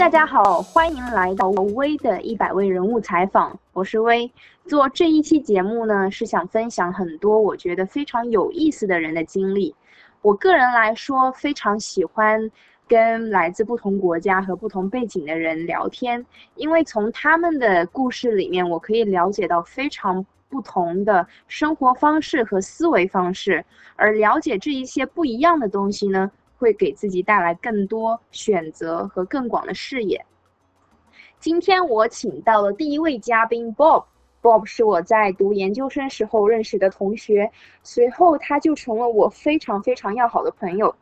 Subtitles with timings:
[0.00, 4.32] 大家好，欢迎来到微的一百位人物采访，我是微。
[4.64, 9.74] 做这一期节目呢，是想分享很多我觉得非常有意思的人的经历。
[10.22, 12.50] 我个人来说，非常喜欢
[12.88, 23.62] 跟来自不同国家和不同背景的人聊天，因为从他们的故事里面，我可以了解到非常不同的生活方式和思维方式，
[23.96, 26.30] 而了解这一些不一样的东西呢。
[26.60, 30.22] 会给自己带来更多选择和更广的视野。
[31.38, 34.04] 今天我请到了第一位嘉宾 Bob。
[34.42, 37.50] Bob 是我在读研究生时候认识的同学，
[37.82, 40.94] 随后他就成了我非常非常要好的朋友。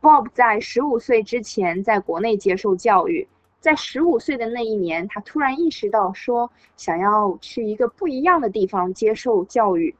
[0.00, 3.28] Bob 在十五岁之前在国内接受教育，
[3.60, 9.94] 在十五岁的那一年，他突然意识到说想要去一个不一样的地方接受教育。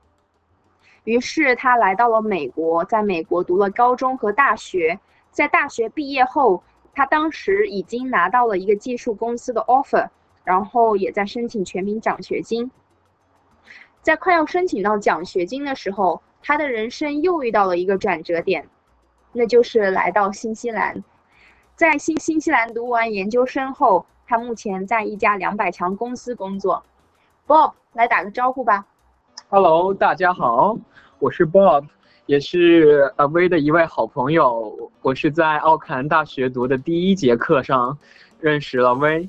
[1.09, 5.01] 于是他来到了美国，在美国读了高中和大学。
[5.31, 10.07] 在大学毕业后，他当时已经拿到了一个技术公司的 offer，
[10.45, 12.71] 然后也在申请全民奖学金。
[14.03, 18.69] 在快要申请到奖学金的时候，他的人生又遇到了一个转折点，
[19.33, 21.03] 那就是来到新西兰。
[21.75, 26.85] 在新新西兰读完研究生后，他目前在一家两百强公司工作。
[27.47, 28.85] Bob，来打个招呼吧。
[29.51, 30.77] Hello，大家好，
[31.19, 31.83] 我是 Bob，
[32.27, 34.91] 也是呃威的一位好朋友。
[35.01, 37.97] 我是在奥克兰大学读的第一节课上
[38.41, 39.27] 认识了威，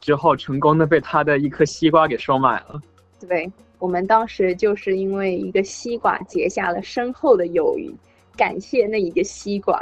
[0.00, 2.80] 之后成功的被他的一颗西瓜给收买了。
[3.20, 7.94] 对，我们当时就是因为一个西瓜结下了深厚的友谊，
[8.36, 9.80] 感谢那一个西瓜。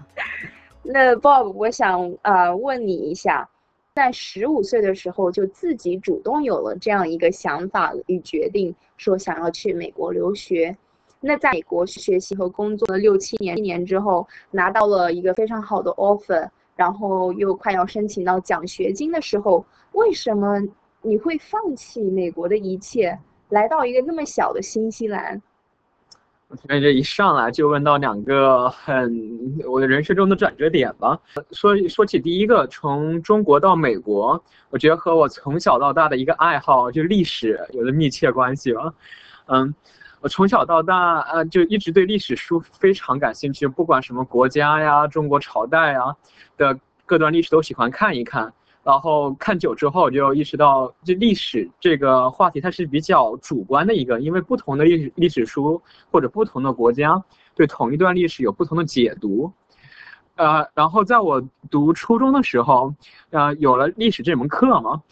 [0.84, 3.48] 那 Bob，我想呃问你一下。
[3.94, 10.76] 在十五岁的时候，就自己主动有了这样一个想法与决定，说想要去美国留学。
[11.20, 20.60] 那在美国学习和工作了六七年，一年之后拿到了一个非常好的 offer，然后又快要申请到奖学金的时候，为什么
[21.00, 23.18] 你会放弃美国的一切，
[23.48, 25.40] 来到一个那么小的新西兰？
[26.48, 31.18] 我感觉一上来就问到两个很我的人生中的转折点吧。
[31.50, 38.94] 说说起第一个，从中国到美国，我觉得和我从小到大的一个爱好就历史有着密切关系吧。
[39.46, 39.74] 嗯，
[40.20, 46.14] 我从小到大呃就一直对历史书非常感兴趣，不管什么国家呀、中国朝代呀
[46.56, 48.52] 的各段历史都喜欢看一看。
[48.86, 57.20] 然后看久之后，就意识到这历史这个话题它是比较主观的一个，因为不同的历史历史书或者不同的国家
[57.56, 59.52] 对同一段历史有不同的解读。
[60.36, 62.94] 呃，然后在我读初中的时候，
[63.30, 65.02] 呃，有了历史这门课嘛，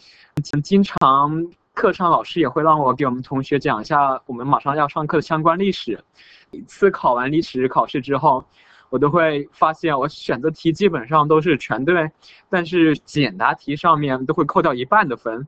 [0.63, 6.01] 经常课上老师也会让我给我们同学讲一下我们马上要上课的相关历史。
[6.49, 8.45] 每次考完历史考试之后。
[8.95, 12.09] 我都会发现，我选择题基本上都是全对，
[12.49, 15.45] 但是简答题上面都会扣掉一半的分。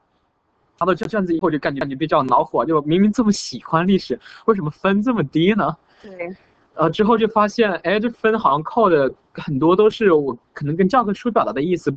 [0.77, 5.73] 拿到这卷子以后，就感觉感觉比较恼火，就明明这么喜欢历史，为什么分这么低呢？
[6.01, 6.35] 对。
[6.73, 11.95] 呃，之后就发现，哎，这分好像扣的很多都是我可能跟教科书表达的意思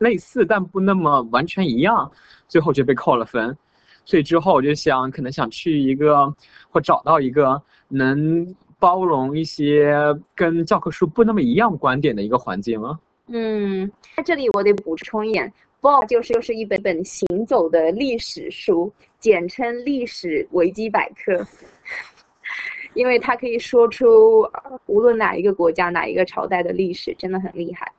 [0.00, 2.12] 类似，但不那么完全一样，
[2.46, 3.56] 最后就被扣了分。
[4.04, 6.30] 所以之后我就想，可能想去一个
[6.68, 8.54] 或找到一个能。
[8.84, 9.96] 包容一些
[10.34, 13.00] 跟教科书不那么一样观点的一个环境吗？
[13.28, 15.50] 嗯，在这里我得补充一点
[15.80, 21.46] ，Bob 就是就是一本本行走的历史书，简称历史维基百科，
[22.92, 24.46] 因为它可以说出
[24.84, 27.90] 无论哪一个国家哪一个朝代的历史，真的很厉害。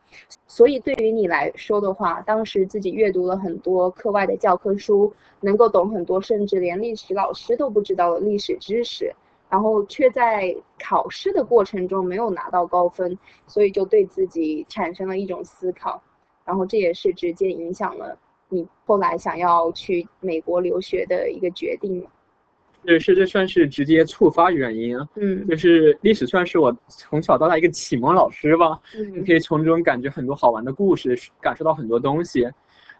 [0.45, 9.11] 所以对于你来说的话，当时自己阅读了很多课外的教科书，能够懂很多甚至连历史老师都不知道的历史知识。
[9.55, 13.17] 然后却在考试的过程中没有拿到高分，
[13.47, 16.03] 所以就对自己产生了一种思考，
[16.43, 18.17] 然后这也是直接影响了
[18.49, 22.05] 你后来想要去美国留学的一个决定。
[22.83, 25.07] 对，是这算是直接触发原因啊。
[25.15, 28.77] 嗯，就是历史算是我从小到大一个启蒙老师吧。
[28.97, 32.45] 嗯，你可以从中感觉很多好玩的故事，感受到很多东西。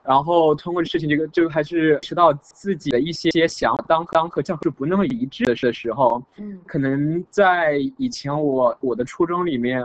[0.07, 9.83] 然后通过事情，这个就还是知道自己的一些想当当和教授不那么一致的时候，嗯，可能在以前我我的初中里面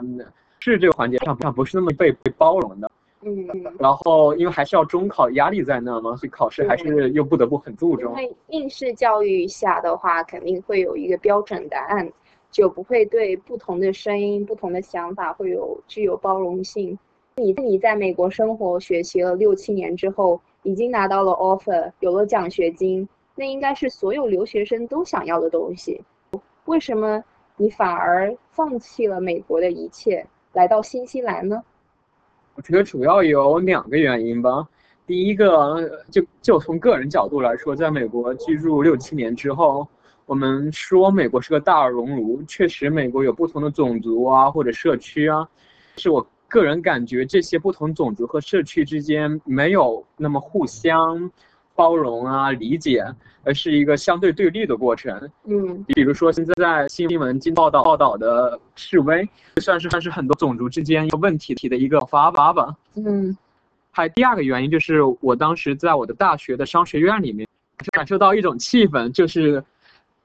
[0.58, 2.90] 是这个环节上上不是那么被被包容的，
[3.22, 8.11] 嗯，然后因为还是要中考压力在那嘛，所以考试还是又不得不很注重。
[8.11, 12.12] 因为应试教育下的话，肯定会有一个标准答案，
[12.50, 16.99] 就不会对不同的声音、不同的想法会有具有包容性。
[17.37, 26.00] 你你在美国生活学习了六七年之后，已经拿到了 offer，有了奖学金，那应该是所有留学生都想要的东西。
[26.67, 27.23] 为什么
[27.56, 31.62] 你反而放弃了美国的一切，来到新西兰呢？
[32.56, 34.69] 我觉得主要有两个原因吧。
[35.06, 39.88] 第一个，就就从个人角度来说，在美国居住六七年之后，
[40.27, 45.49] 我们说美国是个大熔炉，确实美国有不同的种族啊或者社区啊，
[45.97, 51.31] 是我个人感觉这些不同种族和社区之间没有那么互相
[51.75, 53.02] 包容啊理解，
[53.44, 55.31] 而是一个相对对立的过程。
[55.44, 59.26] 嗯，比如说现在在新闻经报道报道的示威，
[59.61, 62.76] 算是算是很多种族之间有问题的一个发发吧。
[62.96, 63.35] 嗯。
[63.93, 67.49] 还第二个原因就是，我当时在我的大学的商学院里面，
[67.91, 69.62] 感受到一种气氛，就是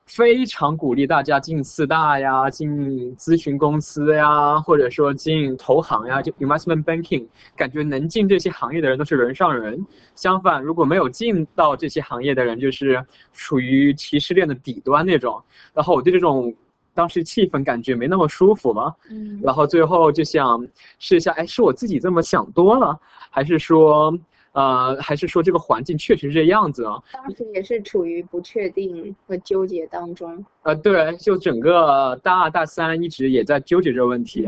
[0.05, 2.69] 非常鼓励大家进四大呀，进
[3.17, 9.83] 咨询公司呀，或者说进投行呀，就 investment banking，感觉能进这些行业的人都是人上人。
[10.15, 13.03] 相反，如果没有进到这些行业的人，就是
[13.33, 15.41] 处于歧视链的底端那种。
[15.73, 16.53] 然后我对这种
[16.93, 20.65] 当时气氛感觉没那么舒服嘛，嗯，然后最后就想
[20.99, 22.97] 试一下，哎，是我自己这么想多了。
[23.31, 24.17] 还是说，
[24.55, 26.97] 呃，还是说这个环境确实是这样子啊？
[27.11, 30.45] 当时也是处于不确定和纠结当中。
[30.63, 34.47] 呃，对，就整个大二大三一直也在纠结这个问题，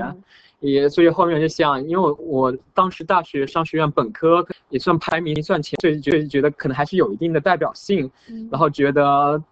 [0.61, 8.09] 也所以后面就想，因为我我当时大学商学院本科也算排名算前，所以就觉得可能还是有一定的代表性。
[8.49, 9.43] 然后觉得，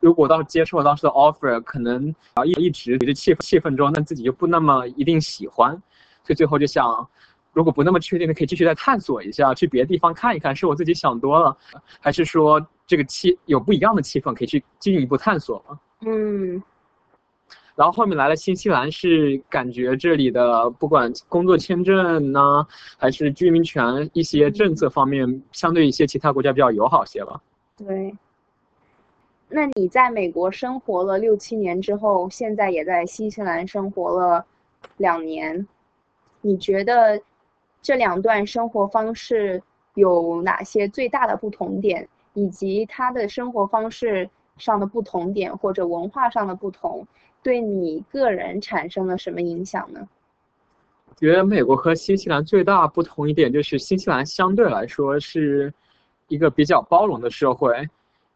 [0.00, 5.72] 如果到接受当时的 offer，可能啊一一直在气气氛中，但自己就不那么一定喜欢，
[6.24, 7.06] 所以最后就想。
[7.58, 11.56] 如果不那么确定的，可以继续再探索一下，去别的地方看一看，是我自己想多了，
[11.98, 16.62] 还是说这个气有不一样的气氛可以去进一步探索吗嗯。
[17.74, 22.64] 然后后面来了新西兰，是感觉这里的不管工作签证呢，
[22.96, 27.42] 还是居民权一些政策方面，相对一些其他国家比较友好些吧。
[27.76, 28.14] 对。
[29.48, 34.46] 那你在美国生活了六七年之后，现在也在新西兰生活了
[34.98, 35.66] 两年，
[36.40, 37.20] 你觉得？
[37.80, 39.62] 这两段生活方式
[39.94, 47.06] 有哪些最大的不同点，以及他的生活方式上的不同点或者文化上的不同，
[47.42, 50.06] 对你个人产生了什么影响呢？
[51.16, 55.72] 觉得美国和新西兰最大不同一点就是新西兰相对来说是
[56.28, 57.88] 一个比较包容的社会，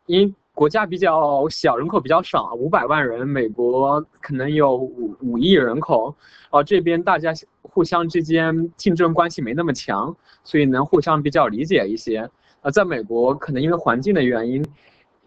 [0.06, 0.34] 因。
[0.54, 3.26] 国家比较小，人口比较少，五百万人。
[3.26, 6.14] 美国可能有五五亿人口，
[6.50, 7.32] 哦，这边大家
[7.72, 10.14] 互相之间竞争关系没那么强，
[10.44, 12.28] 所以能互相比较理解一些。
[12.60, 14.64] 呃，在美国可能因为环境的原因，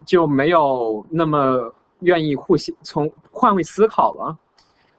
[0.06, 4.38] 就没有那么愿意互相从换位思考了。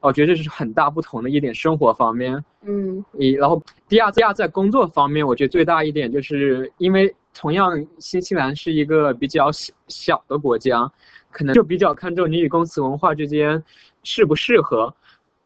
[0.00, 2.44] 我觉得这是很大不同的一点生活方面。
[2.62, 7.14] 嗯，一然后第二第二在工作方面，我觉得最大一点就是因为。
[7.38, 10.90] 同样，新西兰是一个比较小小的国家，
[11.30, 13.62] 可能就比较看重你与公司文化之间
[14.04, 14.94] 适不适合，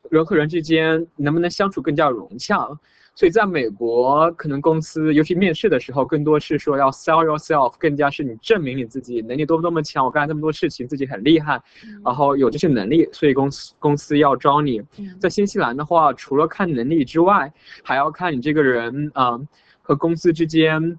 [0.08, 2.68] 人和人之间能不能相处更加融洽。
[3.14, 11.60] 所以，在美国，可能公司尤其面试的时候，更多是说要 sell yourself，更加是你证明你自己能力多么多么强，我干了这么多事情，自己很厉害，
[12.04, 14.80] 然后有这些能力，所以公司公司要招你。
[15.18, 17.52] 在新西兰的话，除了看能力之外，
[17.82, 19.38] 还要看你这个人啊
[19.82, 20.98] 和公司之间。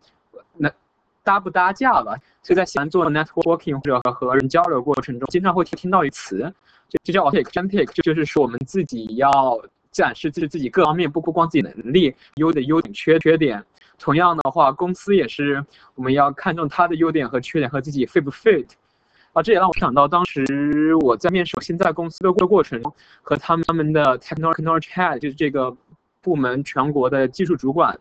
[0.57, 0.69] 那
[1.23, 2.15] 搭不搭架吧？
[2.43, 6.53] 所以在喜欢做 networking 或者和人交流过程中，经常会听听到一词，
[6.91, 9.57] 就就叫 authentic，就就是说我们自己要
[9.93, 13.63] 展示自己自己各方面，不不光自己能力，优的优点、缺缺点。
[13.97, 18.67] 同样的话，公司也是我们要看重他的优点和缺点和自己 fit 不 fit。
[19.31, 25.73] 啊，这也让我想到当时我在面试我现在公司的过过程中，和他们他们的 technology head，就是这个
[26.21, 27.97] 部门全国的技术主管，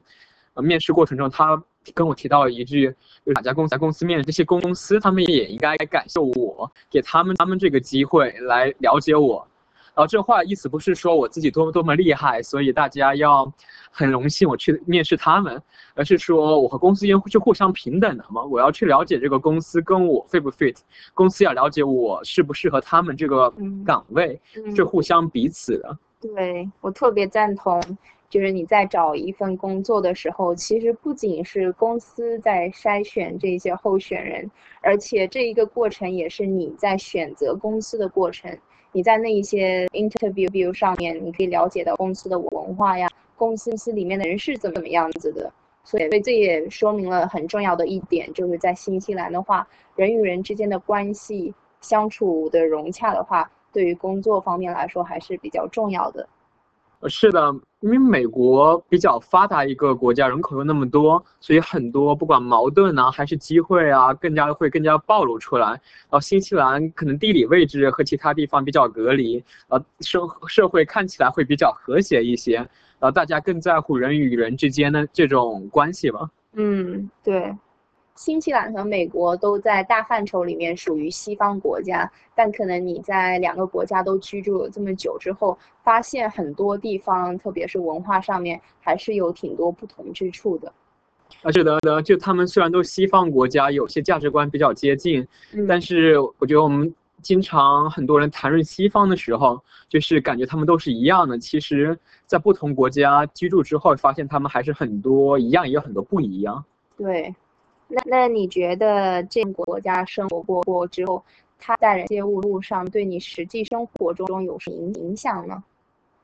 [0.55, 1.63] 呃，面试过程中他。
[1.95, 2.95] 跟我提到一句，
[3.25, 9.47] 有哪家公司在公司面这些公司，他们也应该感谢我，给他们他们这个机会来了解我。
[9.93, 13.53] 然后这话意思不是说我自己多么多么厉害，所以大家要
[13.91, 15.61] 很荣幸我去面试他们，
[15.95, 18.43] 而是说我和公司间是互相平等的嘛。
[18.45, 20.77] 我要去了解这个公司跟我 fit 不 fit，
[21.13, 23.53] 公司要了解我适不适合他们这个
[23.85, 24.41] 岗位，
[24.75, 25.99] 是互相彼此的。
[26.21, 27.83] 对我特别赞同。
[28.31, 34.49] 就是你在找一份工作的时候，其实不仅是公司在筛选这些候选人，
[34.81, 38.57] 而且这一个过程也是你在选择公司的过程。
[38.93, 45.53] 你在那一些 interview 上面，你可以了解到公司的文化呀，公司司里面的人是怎么怎么样子的。
[45.83, 56.29] 所以，这也说明了很重要的一点，就是在新西兰的话，人与人之间的关系相处的融洽的话，对于工作方面来说还是比较重要的。
[57.09, 65.69] 是的，因为美国比较发达一个国家，人口又那么多，所以很多不管矛盾啊，还是机会啊，更加会更加暴露出来。
[65.69, 65.81] 然
[66.11, 72.69] 后新西兰可能地理位置和其他地方比较隔离，呃，社社会看起来会比较和谐一些，然
[73.01, 76.29] 后大家更在乎人与人之间的这种关系吧。
[76.53, 77.57] 嗯，对。
[78.21, 90.71] 新西兰和美国都在大范畴里面属于西方国家，但可能你在两个国家都居住了这么久之后，发现很多地方，特别是文化上面，还是有挺多不同之处的。
[91.43, 95.27] 啊，是的，的，就他们虽然都西方国家，有些价值观比较接近，
[95.67, 99.59] 但是我觉得我们经常很多人谈论西方的时候，
[99.89, 101.39] 就是感觉他们都是一样的。
[101.39, 106.63] 其实，在不同国家居住之后，发现他们还是很多一样，也有很多不一样。
[106.99, 107.35] 对。
[107.91, 111.23] 那那你觉得这个国家生活过过之后，
[111.59, 115.63] 它在人接物路上对你实际生活中有什么影影响呢？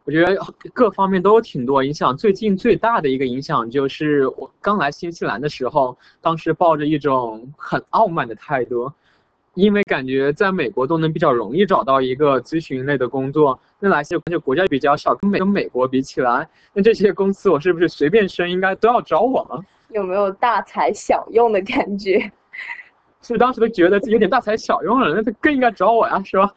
[0.04, 0.40] 我觉得
[0.72, 2.16] 各方面都有挺多影响。
[2.16, 8.92] 最近最大的一个影响就是我刚来新西兰的时候，当时抱着一种很傲慢的态度，
[9.54, 19.60] 因为感觉在美国都能比较容易找到一个咨询类的工作，那来西这国家比较小，跟美跟美国比起来，那这些公司我是不是随便升应该都要找我吗？
[19.96, 22.30] 有没有大材小用的感觉？
[23.22, 25.12] 所以当时都觉得有点大材小用了？
[25.12, 26.48] 那他更应该找我呀，是吧？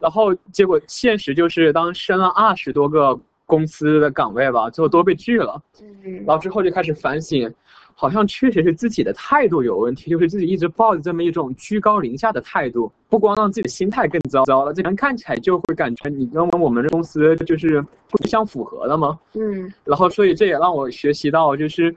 [0.00, 5.62] 然后结果现实就是，当升了二十多个公司的岗位吧，最后都被拒了。
[5.80, 6.24] 嗯。
[6.26, 7.50] 然后之后就开始反省，
[7.94, 19.18] 好像确实是自己的态度有问题，就是自己一直抱着这么一种居高临下的态度，不光让自己的心态更糟糟了，这人看起来就会感觉你跟我们的公司就是不相符合的嘛。
[19.32, 19.72] 嗯。
[19.84, 21.96] 然后所以这也让我学习到，就是。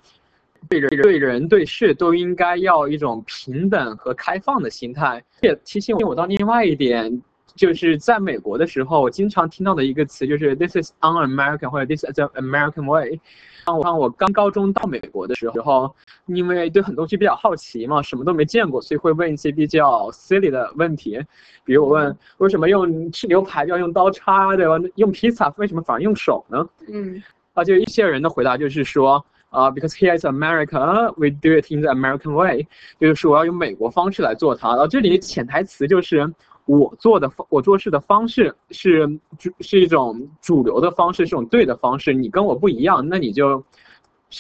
[0.70, 5.22] 对人、对人、对事都应该要一种平等和开放的心态。
[5.42, 7.22] 也提醒我到另外一点，
[7.56, 13.20] 就是在美国的时候，我经常听到的一个词就是 “this is un-American” 或者 “this is the American way”。
[13.66, 15.94] 当我我刚高中到美国的时候，
[16.28, 21.20] 因为对很多东西比较好奇嘛，什么都没见过，所以会问一些比较 silly 的问题。
[21.64, 24.78] 比如我问为什么用吃牛排要用刀叉，对吧？
[24.96, 26.66] 用披萨为什么反而用手呢？
[26.88, 27.22] 嗯，
[27.54, 29.24] 啊，就一些人的回答就是说。
[29.52, 32.66] 啊，because here is America, we do it in the American way，
[33.00, 34.70] 就是说我要用美国方式来做它。
[34.70, 36.34] 然后这里的潜台词就是
[36.66, 39.06] 我做的方，我做事的方式是
[39.38, 42.14] 主是一种主流的方式，是一种对的方式。
[42.14, 43.62] 你跟我不一样，那你就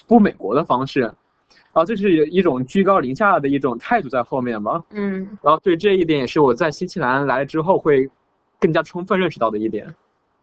[0.07, 1.01] 不美国的方式。
[1.01, 4.81] 然后这是一种居高临下的一种态度在后面吧。
[4.91, 5.37] 嗯。
[5.41, 8.09] 然后对这一点也是我在新西兰来了之后会
[8.61, 9.93] 更加充分认识到的一点。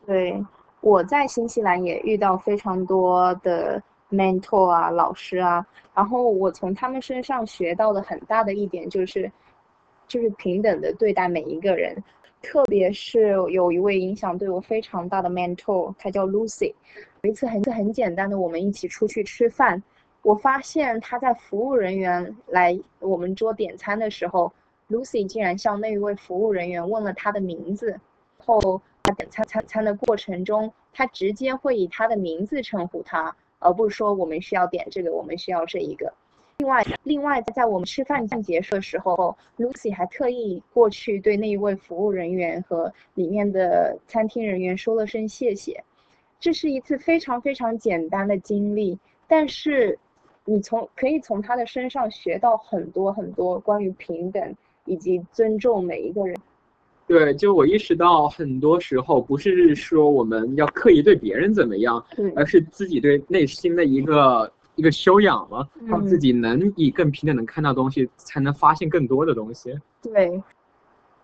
[0.04, 0.44] 对，
[0.82, 3.82] 我在新西兰也遇到非常多的。
[4.10, 9.30] Mentor 啊，老师啊，然后我从他们身上学到的很大的一点就是，
[10.06, 11.96] 就是平等的对待每一个人，
[12.40, 16.74] 特别是有一位影响对我非常大的 mentor，他叫 Lucy。
[17.22, 19.82] 有一次很很简单的，我们一起出去吃饭，
[20.22, 24.52] 我发现他在服务人员来我们桌点餐的时候
[24.88, 28.00] ，Lucy 竟然向那一位服务人员问了他的名字，
[28.38, 33.34] 后他点餐餐餐的过程中，他直接会以他的名字称呼他。
[33.58, 36.12] 而不是说我们需要点这个，我们需要这一个。
[36.58, 45.84] 另外，另外在我们吃饭结束的时候，Lucy 还特意过去对那一位服务人员和里面的餐厅人员说了声谢谢。
[46.40, 48.98] 这是一次非常非常简单的经历，
[49.28, 49.98] 但是
[50.44, 56.36] 你从可以从他的身上学到很多很多关于平等以及尊重每一个人。
[57.08, 62.04] 对，就我意识到，很多时候不是说我们要刻意对别人怎么样，
[62.36, 69.74] 而是自己对内心的一个一个修养嘛，让自己能以更平等的看到东西，才能发现更多的东西。
[70.02, 70.42] 对，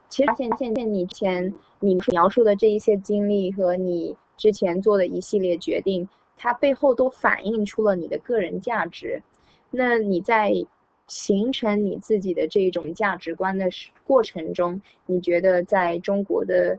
[0.09, 9.23] 其实发现现现你前你描述的这一些经历和你之前做的一系列决定，它背后都反映出了你的个人价值。
[9.71, 10.67] 那你在。
[11.07, 13.69] 形成你自己的这种价值观的
[14.05, 16.79] 过程中，你觉得在中国的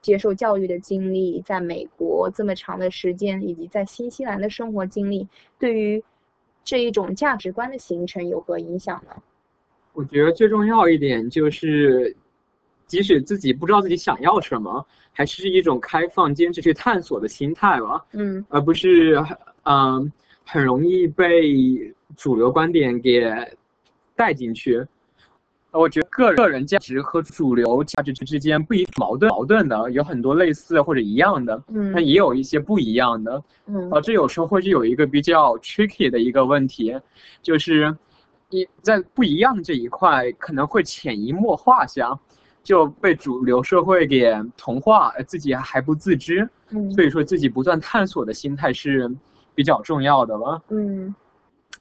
[0.00, 6.02] 接受教育的经历，在美国这么长的时间，以及在新西兰的生活经历，对于
[6.64, 9.14] 这一种价值观的形成有何影响呢？
[9.92, 12.16] 我觉得最重要一点就是，
[12.86, 18.04] 即使自己不知道自己想要什么，还是一种开放、坚持去探索的心态吧。
[18.12, 19.24] 嗯，而不是
[19.62, 20.12] 嗯。
[20.46, 23.30] 很容易被主流观点给
[24.16, 24.84] 带进去，
[25.70, 36.98] 我觉得个个人价值和主流价值之间不一矛盾矛盾的，有很多类似或者一样的，嗯，那也有一些不一样的，嗯，啊，这有时候会是有一个比较 tricky 的一个问题，
[37.42, 37.96] 就是
[38.50, 42.18] 一在不一样的这一块可能会潜移默化下
[42.62, 49.10] 就被主流社会给同化，自己还不自知，嗯，所以说自己不断探索的心态是。
[49.56, 51.14] 比较重要的了，嗯，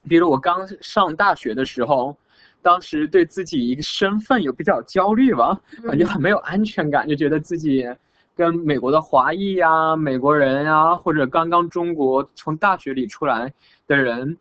[0.07, 2.15] 比如我刚上大学的时候，
[2.61, 7.87] 当时对自己一个身份有比较焦虑吧，感觉很没有安全感，就觉得自己
[8.35, 13.53] 跟美国的华裔呀、美国人呀，或者刚刚中国从大学里出来
[13.87, 14.37] 的人。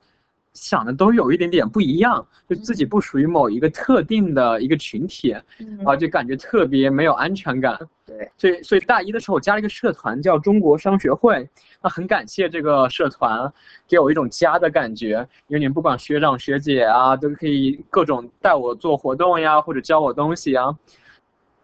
[0.54, 7.78] 想的都有一点点不一样，就自己不属于某一个特定的一个群体，然后就感觉特别没有安全感。
[8.04, 11.48] 对，所以所以大一的时候我加了一个社团叫中国商学会，
[11.82, 13.50] 那很感谢这个社团
[13.88, 20.76] 给我一种家的感觉，因为你们不管学长学姐啊，都可以各种带我做活动呀，或者教我东西啊，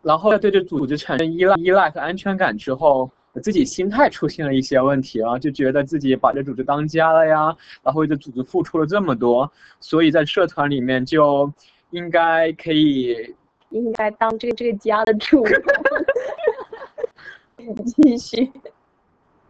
[0.00, 3.11] 然后在对这组织产生依赖依赖和安全感之后。
[3.38, 11.52] 自己心态出现了一些问题啊，就觉得自己把这组织当家了呀，然后为这组织付出了这么多，所以在社团里面就
[11.90, 13.35] 应该可以，
[13.71, 15.45] 应该当这个这个家的主。
[17.85, 18.50] 继续。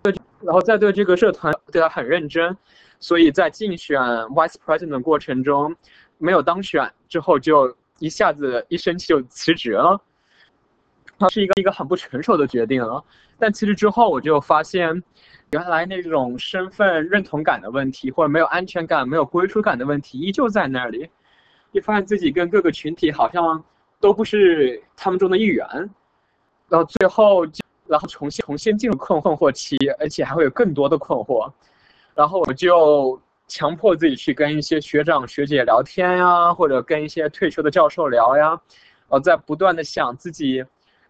[0.02, 2.56] 对然后再对这个社团对他很认真，
[3.00, 5.74] 所以在竞选 vice president 的过程中，
[6.18, 10.00] 没有当选之后就一下子一生气就辞职了。
[11.18, 13.02] 它是一个一个很不成熟的决定了，
[13.38, 15.02] 但其实之后我就发现，
[15.50, 21.10] 原来那种身份认同感的问题，或者没有安全感、没有归属感的问题依旧在那里。
[21.72, 23.62] 你发现自己跟各个群体好像
[23.98, 25.66] 都不是他们中的一员，
[26.68, 27.44] 到最后，
[27.88, 31.52] 然后重新重新进入困困惑期，而且还会有更多的困惑。
[32.14, 38.60] 然后我就强迫自己去跟一些学长学姐聊天呀，或者跟一些退休的教授聊呀，
[39.08, 40.64] 呃，在不断的想自己。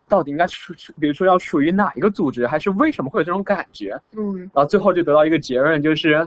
[0.08, 4.00] 到底应该属，比如说要属于哪一个组织，还是为什么会有这种感觉？
[4.16, 6.26] 嗯，然后最后就得到一个结论，就是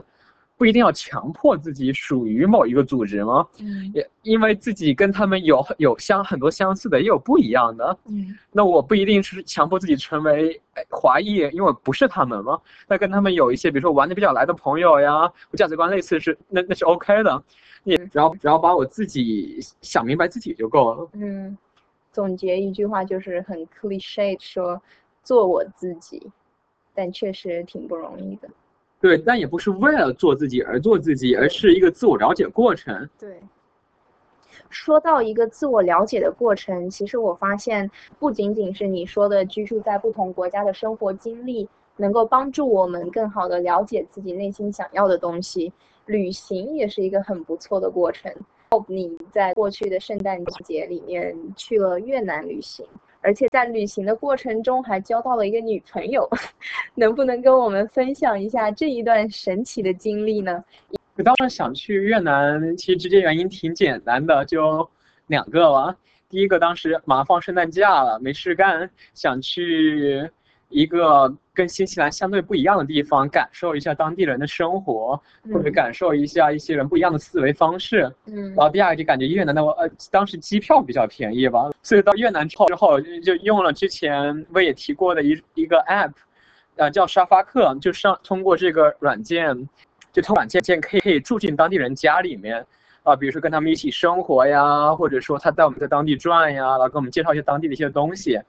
[0.56, 3.44] 不一定要强迫自己属于某一个组织吗？
[3.58, 7.98] 嗯，也因为自己跟他们有有相很多相似的，也有不一样的。
[8.04, 12.60] 嗯，那我不一定是强迫自己成为华裔，因为我不是他们吗？
[12.86, 17.42] 那跟他们有一些，比如说玩的比较来的朋友呀，价值观类似是那那是 OK 的。
[17.84, 21.08] 你只要只要把我自己想明白自己就够了。
[21.14, 21.58] 嗯。
[22.12, 24.80] 总结一句话就是很 cliche，说
[25.22, 26.30] 做我自己，
[26.94, 28.48] 但确实挺不容易的。
[29.00, 33.08] 对，但也不是为了做自己而做自己，而是一个自我了解过程。
[33.18, 33.40] 对，
[34.70, 45.72] 说到一个自我了解的过程，其实我发现不仅仅是你说的居住在不同国家的生活经历，能够帮助我们更好的了解自己内心想要的东西，
[46.06, 48.32] 旅行也是一个很不错的过程。
[48.88, 52.86] 你在过去的圣诞节里面去了越南旅行，
[53.20, 56.28] 而且在旅行的过程中还交到了一个女朋友，
[56.94, 60.64] 能不能跟我们分享一下这一段神奇的经历呢？
[61.16, 64.88] 我当时想去越南，其实直接原因挺简单的，就
[65.26, 65.96] 两个了。
[66.28, 70.30] 第一个，当时马上放圣诞假了，没事干，想去。
[70.72, 75.20] 一个跟新西兰相对不一样的地方，感受一下当地人的生活，
[75.52, 78.10] 或者感受一下一些人不一样的思维方式。
[78.26, 86.12] 嗯，然后第二个就感觉越南的呃，当时机票比较便宜吧，所以到越南之后之后就用了之前我也提过的一一个 app，
[86.76, 89.68] 呃，叫沙发客，就上通过这个软件，
[90.10, 92.64] 就通过软件可以可以住进当地人家里面，
[93.02, 98.40] 啊，比如说跟他们一起生活呀，或者说他带我们在当地转呀，然后给我们介绍一些当地的一些东西。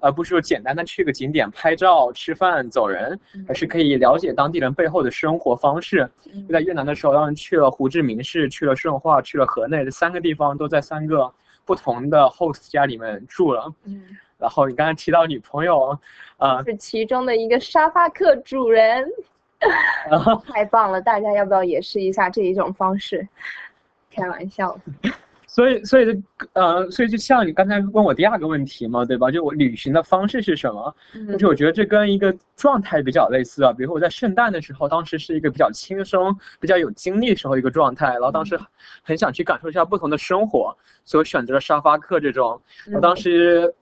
[0.00, 6.10] 而不是说简单的去个景点拍照、吃饭、走人，而是可以了解当地人背后的生活方式。
[6.48, 11.32] 在越南的时候，让人去了胡志明市、去了顺化、去了河内，这三个地方都在三个
[11.64, 13.72] 不同的 host 家里面住了。
[13.84, 14.02] 嗯，
[14.38, 15.98] 然后你刚才提到女朋友，
[16.38, 19.06] 啊，是其中的一个沙发客主人，
[20.48, 21.00] 太棒了！
[21.02, 23.28] 大家要不要也试一下这一种方式？
[24.10, 24.76] 开玩笑。
[25.52, 26.20] 所以，所以就，
[26.52, 29.32] 呃，所以就像你刚才问我第二个问题嘛，对吧？
[29.32, 30.94] 就我旅行的方式是什么？
[31.32, 33.72] 就是我觉得这跟一个状态比较类似啊。
[33.72, 38.56] 比如说我在圣诞的时候，当时是一个比较轻松、比较有精力时候一个状态，然后当时
[39.02, 42.62] 很想去感受一下不同的生活，所以我选择了沙发客这种。
[42.94, 43.74] 我当时。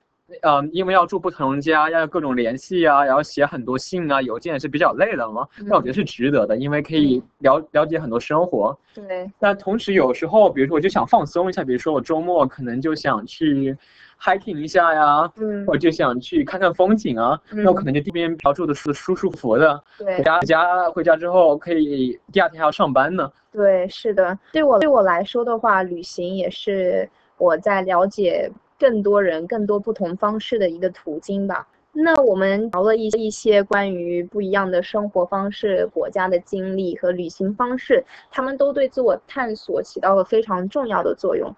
[0.43, 5.49] 嗯，因为要住不同家，要各种联系啊，然后写很多信啊，邮件也是比较累的嘛。
[5.61, 8.79] 但我觉得是值得的，因为可以了了解很多生活。
[8.95, 9.31] 对。
[9.39, 13.75] 但同时有时候，比如说我就想放松一下，比如说我周末可能就想去
[14.21, 19.83] hiking 一下呀，嗯，我就想去看看风景啊，那我可能就这边住住的是舒舒服服的。
[19.97, 20.19] 对。
[20.19, 23.33] 回家家回家之后可以第二天还要上班呢。
[23.51, 24.39] 对，是的。
[24.53, 28.51] 对我对我来说的话，旅行也是我在了解。
[28.79, 31.67] 更多人、更多不同方式的一个途径吧。
[31.93, 41.53] 那我们聊了一一些关于不一样的生活方式、国家的经历和旅行方式，他们都对自我探索起到了非常重要的作用。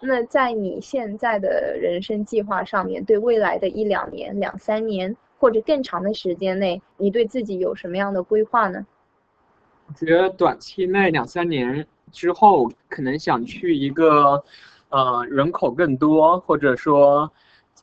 [0.00, 8.86] 那在你现在的人生计划上面，对未来的一两年、两三年或者更长的时间内，你对自己有什么样的规划呢？
[9.88, 14.42] 我觉得短期内两三年之后，可能想去一个。
[14.92, 17.30] 呃，人口更多，或者说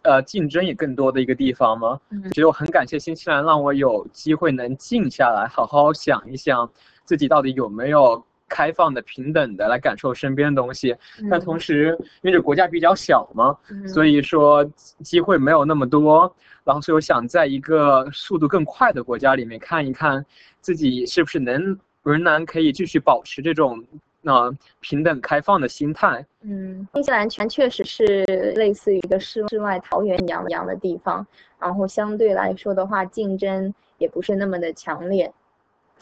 [0.03, 1.99] 呃竞争也更多的一个地方嘛。
[2.11, 6.69] 嗯其实我很感谢新西兰，让我有机会能静下来，好好想一想
[7.03, 10.95] 自己到底有没有开放的、平等的来感受身边的东西。
[11.31, 14.63] 但同时，因为这国家比较小嘛，所以以说
[15.03, 16.33] 机会没有那么多。
[16.63, 20.23] 然后，所以我想在一个速度更快的国家里面看一看，
[20.61, 23.83] 自己是不是能仍然可以继续保持这种
[24.23, 26.25] 呃平等开放的心态。
[26.41, 28.23] 嗯，新西兰确确实是
[28.55, 31.25] 类似于一个世世外桃源一样一样的地方，
[31.59, 35.31] 然后相对来说的话，竞争也不是那么的强烈。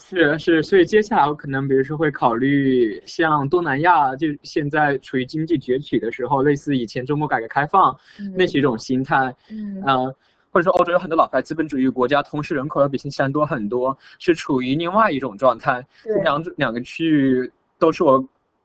[0.00, 7.98] 是是，所以接下来我可能比如说会考虑像东南亚，就现在处于经济崛起的时候，类似以前中国改革开放
[8.36, 10.14] 那是一种心态，嗯嗯、
[10.52, 15.84] 或者说欧洲有很多老牌资本主义国家，同时人口要比新西兰多很多，是处于另外一种状态。
[16.04, 18.24] 这，两两个区域都是我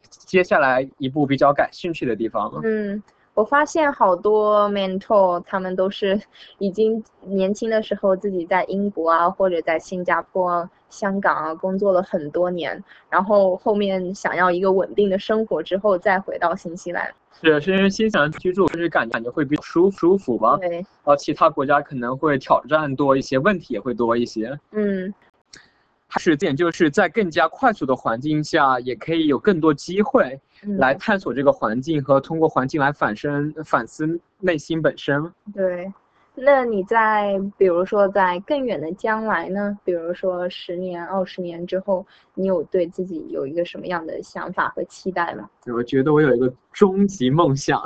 [0.10, 2.52] 接下来一步比较感兴趣的地方。
[2.64, 3.02] 嗯，
[3.34, 6.20] 我发现好多 mentor 他们都是
[6.60, 17.12] 已经年轻的时候自己在英国啊，或者在新加坡啊、香港啊工作了很多年，然后后面想要一个稳定的生活之后再回到新西兰。
[17.42, 24.58] 是是因为新西兰居住就是感感觉会比较舒舒服吧，对，然后其他国家可能会挑战多一些，问题也会多一些。
[24.72, 25.14] 嗯
[26.14, 35.24] 还是点就是在更加快速的环境下，也可以有更多机会嗯，来探索这个环境和通过环境来反身反思内心本身。
[35.52, 35.92] 对。
[36.36, 39.78] 那你在比如说在更远的将来呢？
[39.84, 45.50] 比如说十年、二十年之后，你有对自己有一个什么样的想法和期待吗？
[45.66, 47.80] 我觉得我有一个终极梦想，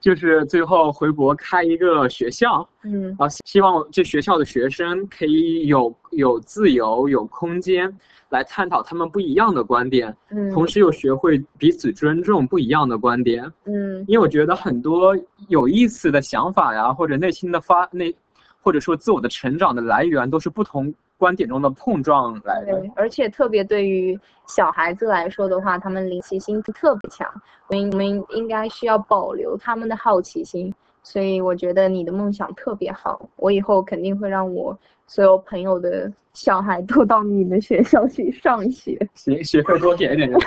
[0.00, 7.92] 就是最后回国开一个学校，嗯啊，希望这学校的学生可以有有自由、有空间
[8.30, 13.50] 来探讨他们不一样的观点，嗯，同时又学会彼此尊重不一样的观点。
[13.64, 15.16] 嗯因为我觉得很多
[15.48, 18.14] 有意思的想法呀，或者内心的发内，
[18.60, 20.92] 或者说自我的成长的来源，都是不同
[21.24, 22.78] 观点中的碰撞来的。
[22.78, 27.26] 对，而且特别对于小孩子来说的话，他们灵奇心特别强，
[27.68, 30.74] 我们我们应该需要保留他们的好奇心。
[31.02, 38.98] 所以我觉得你的梦想特别好，我以后肯定会让我所有朋友的小孩都到你的学校去上学。
[39.14, 40.30] 行，学费多给一点。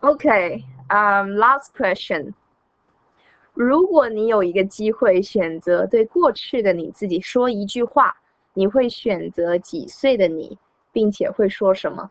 [0.00, 2.32] OK，嗯、l a s t question。
[3.54, 8.16] 如果你有一个机会选择对过去的你自己说一句话，
[8.54, 10.58] 你会选择几岁的你，
[10.92, 12.10] 并且会说什么？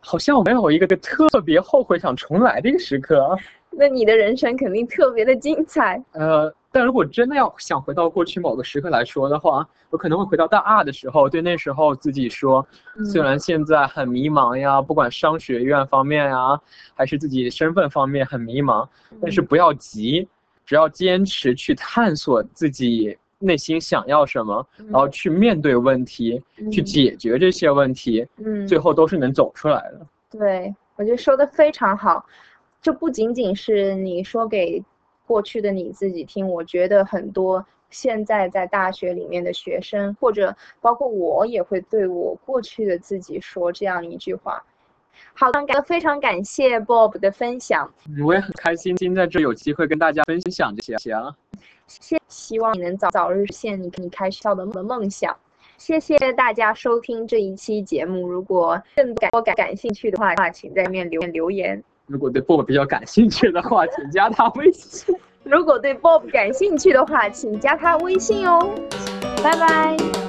[0.00, 3.36] 好像我没有一个特别后悔想重来的一个时刻啊。
[3.70, 6.02] 那你的人生肯定特别的精彩。
[6.12, 12.66] 呃，但如果真的要想回到过去某个时刻来说的话，我可能会回到大二的时候，对那时候自己说，
[13.12, 16.58] 虽然现在很迷茫呀，不管商学院方面呀，
[16.94, 18.88] 还是自己身份方面很迷茫，
[19.20, 20.26] 但是不要急，
[20.64, 30.06] 只要坚持去探索自己内心想要什么，然后去面对问题，去解决这些问题，嗯，最后都是能走出来的。
[30.30, 32.24] 对，我觉得说的非常好。
[32.80, 34.82] 这不仅仅是你说给
[35.26, 44.62] 过去的你自己听，我觉得很多现在在大学里面的学生，或者包括我，也会对我过去的自己说这样一句话。
[45.34, 45.50] 好
[45.82, 51.34] 非常感谢 Bob 的分享，嗯我也很开心今天在这有机会跟大家分享这些啊。
[51.86, 55.34] 谢希望你能早早日实现你你开校的梦想。
[55.78, 58.28] 谢谢大家收听这一期节目。
[58.28, 61.82] 如果更感感感兴趣的话，请在下面留留言。
[62.06, 65.14] 如果对 Bob 比较感兴趣的话，请加他微信。
[65.44, 68.74] 如果对 Bob 感兴趣的话，请加他微信哦。
[69.42, 70.27] 拜拜。